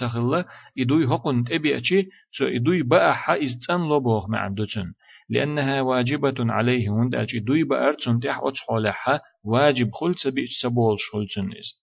[0.00, 0.44] تخلا
[0.78, 4.92] إدوي هقن تبي أشي سو إدوي بقى حائز تن لبوغ مع دوتن
[5.28, 11.80] لأنها واجبة عليه هند أجي دوي بأرتن تح أتحولها واجب خلص بيش سبول شلتن إس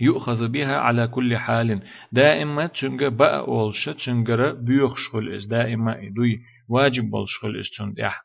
[0.00, 1.80] يؤخذ بها على كل حال
[2.12, 8.22] دائما تنجا بقى أولش تنجر بيوخ شغل إس دائما دوي واجب بالشغل إس تندح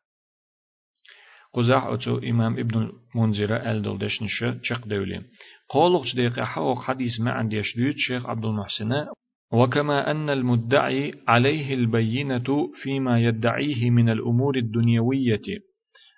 [1.53, 5.21] قزاح أتو إمام ابن منذر ألدل دشنشة شق دولي
[5.69, 9.05] قولق دقيقة حوق حديث ما عندي شديد شيخ عبد المحسن.
[9.53, 15.41] وكما أن المدعي عليه البينة فيما يدعيه من الأمور الدنيوية.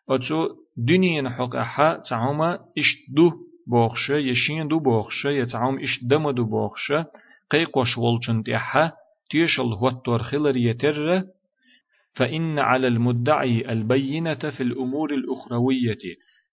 [0.09, 3.31] أتو دنيا حق أحا تعوما إشدو
[3.67, 7.05] بوخشة يشين دو بوخشة يتعوم إشدم دو بوخشة.
[7.51, 8.91] قيق وشولشن تيحا
[9.29, 11.23] تيشل هو التورخلر يتر.
[12.13, 15.97] فإن على المدعي البينة في الأمور الأخروية.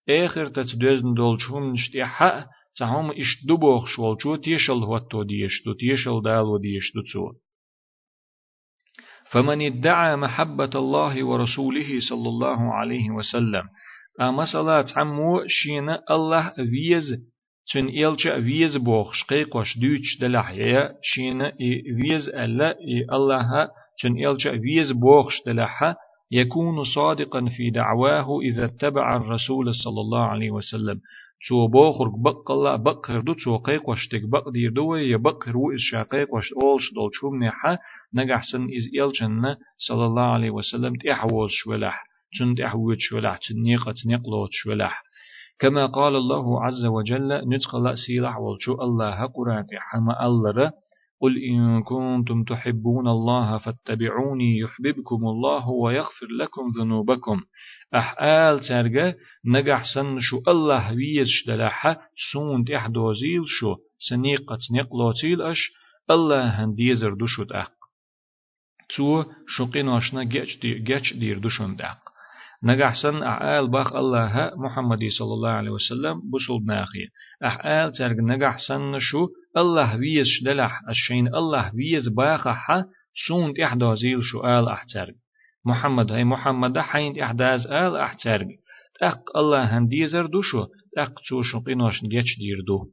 [0.09, 2.45] آخر تتدوزن دولشون نشتيحا
[2.79, 7.31] تعهم إش دبوخ شوال شو تيشل هوتو ديشتو تيشل دالو ديشتو تسو
[9.31, 13.63] فمن ادعى محبة الله ورسوله صلى الله عليه وسلم
[14.21, 17.07] أما صلاة عمو شين الله ويز
[17.73, 21.41] تن إلچا ويز بوخ شقيقوش دوش دلحيا شين
[21.97, 22.75] ويز ألا
[23.13, 23.69] الله
[24.01, 25.95] تن إلچا ويز بوخش دلحا
[26.31, 31.01] يكون صادقا في دعواه إذا اتبع الرسول صلى الله عليه وسلم
[31.41, 36.33] شو بوخرق بق بقر دو شو قيق وشتك بق دير دو يبقر و إز شاقيق
[36.33, 37.77] وش أولش دول شو منحا
[38.13, 39.55] نجحسن إز إلجن
[39.87, 42.03] صلى الله عليه وسلم تحوز شولح
[42.39, 45.03] تن تحوز شولح تنيقة تنقلوت شولح
[45.59, 50.71] كما قال الله عز وجل نتقل سيلح والشو الله قرات حما الله
[51.21, 57.41] قل إن كنتم تحبون الله فاتبعوني يحببكم الله ويغفر لكم ذنوبكم.
[57.95, 59.13] أحال ترجع
[59.45, 61.99] نجح سن شو الله ويش دلحة
[62.31, 63.75] سون تح دوزيل شو
[64.09, 65.71] سنيقة نقلوتيل أش
[66.09, 67.71] الله هنديزر دوشت أق.
[68.95, 72.08] تو شقين واشنا جيش دير دوشون داق
[72.63, 77.07] نجحسن أعال باخ الله محمد صلى الله عليه وسلم بسول ناخي
[77.43, 82.83] أعال ترق نجحسن شو الله ويز شدلح الشين الله ويز باخ ح
[83.27, 85.13] سونت إحدازيل شو آل أحترق
[85.65, 88.47] محمد هاي محمد حين إحداز آل أحترق
[88.99, 92.85] تق الله هنديزر دوشو تق تو شقين جيش دير دو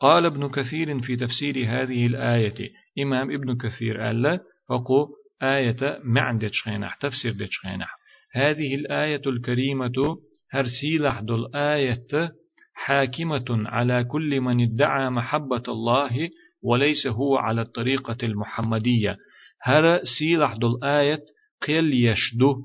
[0.00, 5.08] قال ابن كثير في تفسير هذه الآية إمام ابن كثير قال فقو
[5.42, 8.01] آية معند شخينح تفسير دشخينح
[8.34, 10.18] هذه الآية الكريمة
[10.52, 12.32] هرسيلح دل آية
[12.74, 16.28] حاكمة على كل من ادعى محبة الله
[16.62, 19.16] وليس هو على الطريقة المحمدية.
[19.62, 21.24] هر سيلح دل آية
[21.66, 22.56] قيل يشدو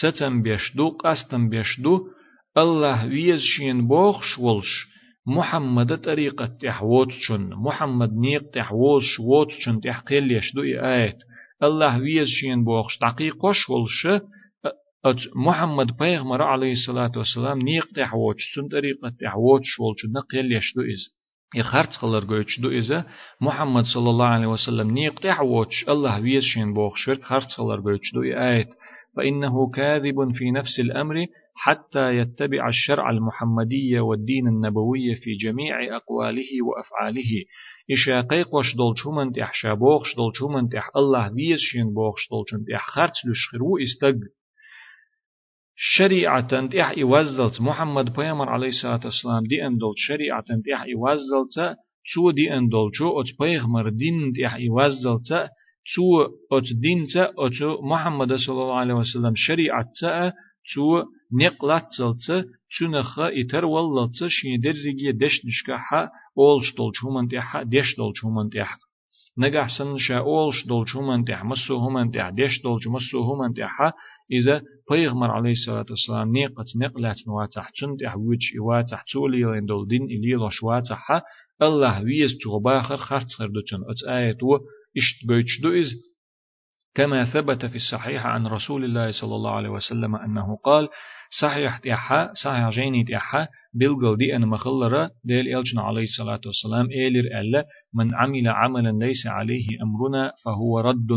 [0.00, 2.00] ستم بيشدو قستم بيشدو
[2.58, 4.86] الله ويز شين بوخش ولش
[5.26, 11.18] محمد طريقة تحوت شن محمد نيق تحوش ووت شن تحقيل يشدو آيات
[11.62, 14.06] الله ويز شين بوخش تحقيق وش ولش
[15.04, 21.14] أت محمد بيغمر عليه الصلاة والسلام نيق تحوش سن طريقة تحوش ولش نقيل يشدو إز.
[21.54, 23.06] يخرت قلر قويتش دو إذا
[23.40, 28.12] محمد صلى الله عليه وسلم نيق تحوش الله ويز شين بوخش فرق خرت قلر قويتش
[28.14, 28.68] دو آيات.
[29.16, 31.14] فإنه كاذب في نفس الأمر
[31.56, 37.32] حتى يتبع الشرع المحمدي والدين النبوي في جميع أقواله وأفعاله.
[37.90, 44.18] إشا قيقوش دولشومن تح شابوخش دولشومن تح الله بيزشين بوخش دولشون تح خرت لشخرو إستق.
[45.76, 52.54] شريعة تح إوزلت محمد بيامر عليه الصلاة والسلام دي أندول شريعة تح إوزلت شو دي
[52.54, 55.50] أندول؟ شو أت بيغمر دين تح إوزلت
[55.84, 59.90] شو أت دين أت محمد صلى الله عليه وسلم شريعة
[60.62, 61.02] شو
[61.42, 65.92] نقلت زلت شنخ إتر واللت شين درجي دش نشكح
[66.38, 68.78] أولش دول شومن تح دش دول شومن تح
[69.38, 73.92] نجح سن شا أولش دول شومن تح مسو همن تح دش دول مسو همن تح
[74.32, 79.88] إذا بيغمر عليه الصلاة والسلام نقت نقلت نواتح تن تح ويش إواتح تولي لين دول
[79.88, 81.22] دين إلي لش واتح
[81.62, 84.56] الله ويز تغباخر خرط خردتن أت آية و
[84.98, 85.90] إشت بيتش دو إز
[86.94, 90.88] كما ثبت في الصحيح عن رسول الله صلى الله عليه وسلم أنه قال
[91.40, 97.40] صحيح تيحا صحيح جيني تيحا بلغل دي أن مخلرة ديل إلجنا عليه الصلاة والسلام إيلر
[97.40, 101.08] ألا من عمل عملا ليس عليه أمرنا فهو رد.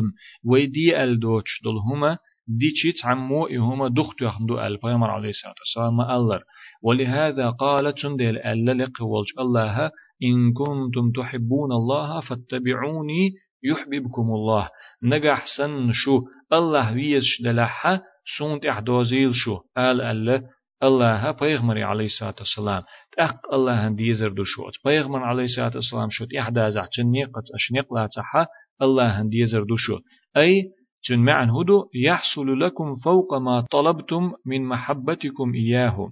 [0.46, 6.42] ويدي الدوتش دلهما دي تشيت عمو إهما دخت يخندو البيامر عليه الصلاة والسلام ألر.
[6.84, 9.92] ولهذا قال تندل ألا لقوالج الله
[10.24, 13.32] إن كنتم تحبون الله فاتبعوني
[13.63, 14.70] يحببكم الله.
[15.04, 16.22] نجح سن شو.
[16.54, 18.02] الله ويش دلحة
[18.38, 19.58] سونت احدوزيل شو.
[19.78, 20.43] قال الله
[20.84, 22.84] الله پیغمبر عليه الصلاة والسلام.
[23.17, 28.08] تأق الله هنديزر دو شوت پیغمبر عليه الصلاة والسلام شوت إحدى زعتن نيقت أشنيق لا
[28.15, 28.46] تحا.
[28.82, 30.00] الله هنديزر دو شو.
[30.38, 30.63] أي
[31.08, 36.12] تن معن هدو يحصل لكم فوق ما طلبتم من محبتكم إياه.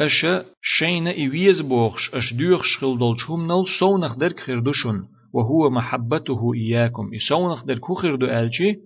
[0.00, 0.26] أش
[0.62, 5.02] شين إيويز بوخش أش ديوخش خلدل نل سونخ درك خردوشن
[5.34, 7.10] وهو محبته إياكم.
[7.14, 8.76] إسونخ در كو خردو ألشي؟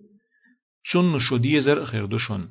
[0.84, 2.48] شن شو ديزر خردوشن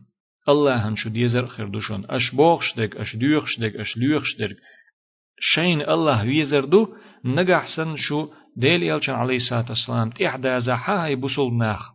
[0.49, 4.57] الله هن شو ديزر خردوشن أش بوخش دك أش ديوخش دك أش ليوخش دك.
[5.39, 6.87] شين الله ويزر دو
[7.25, 10.09] نجحسن شو ديل يلشن عليه الصلاة والسلام.
[10.09, 11.91] تحدى زحا هاي بسول ناخ.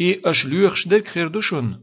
[0.00, 1.76] إي أش ليوخش دك خردوشن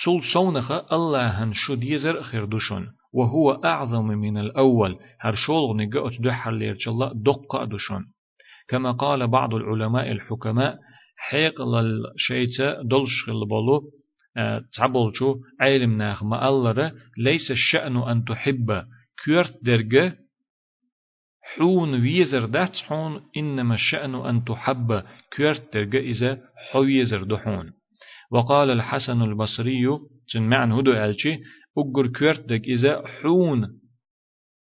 [0.00, 4.98] تسول سونخ الله هن شو ديزر خردوشن وهو أعظم من الأول.
[5.20, 8.04] هر شولغ نجا أتدحر ليرجلا دقة دوشن
[8.68, 10.78] كما قال بعض العلماء الحكماء
[11.16, 13.82] حيق للشيطة دلش البلو
[14.36, 18.84] آه، تعبلشو علم ناخ ما الله ليس الشأن أن تحب.
[19.24, 20.16] كيرت درجة
[21.42, 25.02] حون ويزر دات حون إنما الشأن أن تحب.
[25.36, 27.72] كيرت درجة إذا حويزر دحون.
[28.30, 29.86] وقال الحسن البصري
[30.34, 31.38] جن معن هدو ألشي
[31.78, 33.68] أجر كيرت إذا حون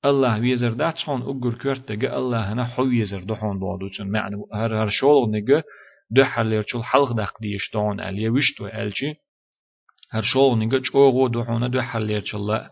[0.06, 4.36] الله ويزر دات شون أجر كرت تجا الله هنا حو يزر دحون بودو چون معنى
[4.54, 5.64] هر هر شول نجا
[6.12, 9.14] دحر لير چول حلق دق ديش دون أليه وشتو ألشي
[10.14, 12.72] هر شول نجا چوغو دحونه دحر لير چلا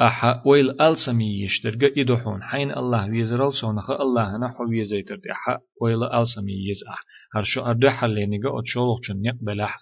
[0.00, 6.04] أحا ويل ألسمي يشترجا إدحون حين الله ويزر الصونخ الله هنا حو يزيتر أحا ويل
[6.04, 7.04] ألسمي يزأح
[7.34, 9.78] هر شو أردحر لير نجا أتشولغ چون نقبلح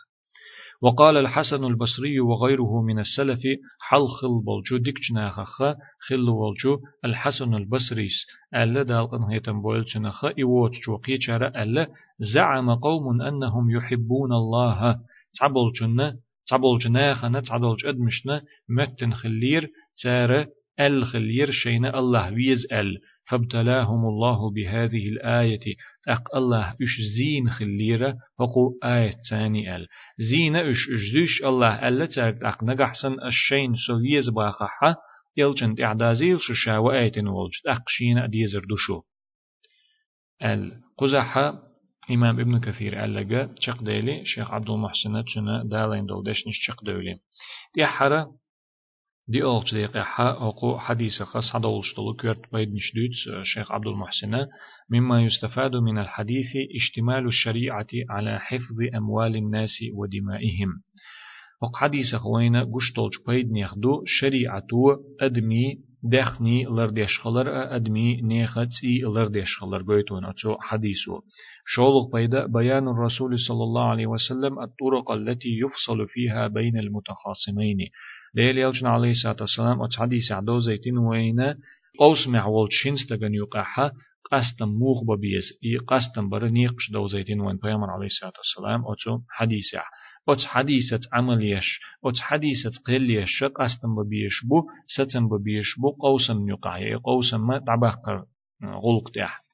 [0.85, 3.41] وقال الحسن البصري وغيره من السلف
[3.81, 5.63] حل خل بولجو ديكشنا خخ
[5.99, 11.89] خل بولجو الحسن البصريس ألا دالقن هيتم بولجنا خ إيوت جو قيشارة ألا
[12.35, 15.01] زعم قوم أنهم يحبون الله.
[15.41, 16.17] تعبولجنا
[16.49, 19.71] تعبولجنا خنا تعبولج أدمشنا متن خلير
[20.03, 20.47] تارة
[20.81, 22.99] أل خلير شين الله ويز أل.
[23.29, 25.77] فابتلاهم الله بهذه الآية.
[26.09, 29.87] أق الله إش زين خليرة فقو آية ثاني ال.
[30.19, 34.97] زين إش إجدوش الله ألا تاك أق نجحسن الشين سويز باقحة
[35.37, 39.03] يلجن إعدازيل شو شاوة آية نولج أق شين أديزر دوشو.
[40.43, 40.81] ال.
[40.99, 41.75] قزحة
[42.11, 47.19] إمام ابن كثير ألقى شق ديلي شيخ عبد المحسن تشنا دالين دولدش نش شق دولي
[47.75, 48.27] دي حرة
[49.29, 54.47] دي أولش دي قحة أقو حديث خاص حدا ولشتلو كورت بيد نشدوت شيخ عبد المحسن
[54.91, 56.47] مما يستفاد من الحديث
[56.77, 60.83] اشتمال الشريعة على حفظ أموال الناس ودمائهم.
[61.63, 64.67] وق حديث خوينا قشتلش بيد نيخدو شريعة
[65.21, 71.21] أدمي دخني لرديش خلر أدمي نيخت إي لرديش خلر بيتون أتو حديثو
[71.67, 77.79] شولق بيدا بيان الرسول صلى الله عليه وسلم الطرق التي يفصل فيها بين المتخاصمين.
[78.35, 81.55] ديل يلجن عليه الصلاة والسلام أتو حديث عدو زيتين وين
[81.99, 83.91] قوس معول شنس تغن يقاحا
[84.33, 89.75] قستم موغ ببيز إي قستم برنيقش دو زيتين وين بيامر عليه الصلاة والسلام أتو حديث
[90.29, 97.47] أت حديثة عمليش أت حديثة قليش قستم ببيش بو ستم ببيش بو قوسم يقع قوسم
[97.47, 98.25] ما تعبقر
[98.65, 99.45] غلق تح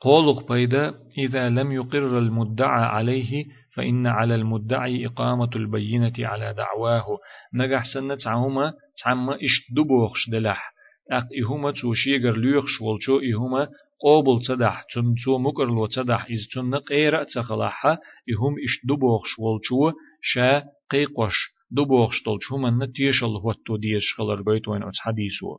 [0.00, 7.06] قولق بيدا إذا لم يقر المدعى عليه فإن على المدعي إقامة البينة على دعواه
[7.54, 8.72] نجح سنة تعهما
[9.04, 10.72] تعما إشت دبوخش دلح
[11.12, 13.68] أق إهما توشيغر ليخش والشو إهما
[14.02, 17.92] قوبل تصدح تم تو مكر لو تصدح إز تم نقيرة تخلحها
[18.32, 19.92] إهم إش دبوخش والشو
[20.22, 21.36] شا قيقوش
[21.70, 25.56] دبوخش تلشو من نتيشل هوتو ديش خلر بيت وين حديثو.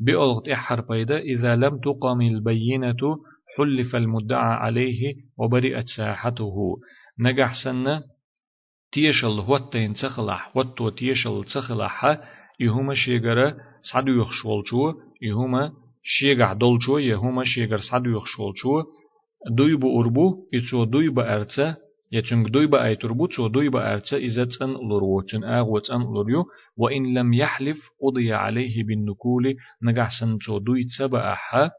[0.00, 3.02] بألغت إحر بيدا إذا لم تقام البينة
[3.56, 6.76] حلف المدعى عليه وبرئت ساحته.
[7.18, 8.02] نجح سنة
[8.92, 12.18] تيشل هوتين تخلح هوتو تيشل تخلح
[12.60, 13.54] يهما شيغرا
[13.92, 15.72] سعدو يخشولشو يهما
[16.02, 18.82] شيغع دولشو يهما شيغر سعدو يخشولشو
[19.48, 21.76] دويبو أربو يتسو دويبو أرتا
[22.12, 26.44] يتنك أي تربو تسو دويبا أرتا إذا تن لروتن آغو تن لريو
[26.76, 31.70] وإن لم يحلف قضي عليه بالنكول نجح سن تسو دوي تسبا أحا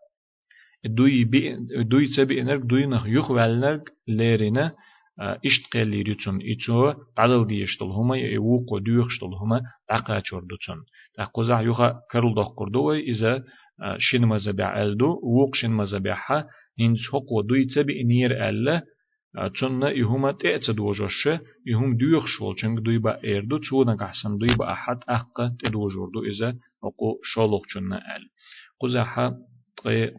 [0.86, 4.76] دوي بي دوي تسبا إنرك دوي نخ يخ والنرك ليرنا
[5.20, 10.78] إشت قلي ريتون إتو تعدل ديشتل هما يوقو ديوخشتل هما تاقا چوردوتون
[11.14, 13.44] تاقوزا يوخا كرل دوخ كردوي إذا
[13.98, 16.48] شين مزبع ألدو ووق شين مزبعها
[16.82, 18.82] إن حقو دوي تبي نير ألا
[19.60, 21.28] تون يهما تأت دوجوش
[21.68, 26.58] يهم ديوخ شول چنگ دوي با إردو تسونا قحسن دوي با أحد أحقا تدوجوردو إذا
[26.84, 28.24] أقو شولوخ چن أل.
[28.82, 29.38] قزحا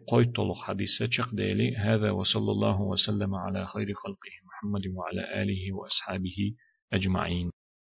[0.07, 5.73] قويت طلق حديثة شق ديلي هذا وصلى الله وسلم على خير خلقه محمد وعلى آله
[5.73, 6.53] وأصحابه
[6.93, 7.49] أجمعين.